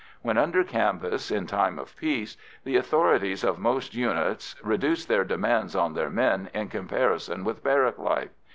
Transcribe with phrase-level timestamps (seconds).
[0.23, 5.75] When under canvas in time of peace, the authorities of most units reduce their demands
[5.75, 8.31] on their men in comparison with barrack life.